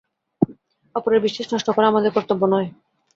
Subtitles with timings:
[0.95, 2.67] অপরের বিশ্বাস নষ্ট করা আমাদের কর্তব্য নয়।